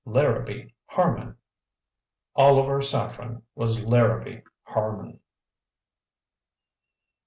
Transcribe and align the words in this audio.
Larrabee 0.03 0.73
Harman! 0.87 1.37
"Oliver 2.35 2.81
Saffren" 2.81 3.43
was 3.53 3.83
Larrabee 3.83 4.41
Harman. 4.63 5.19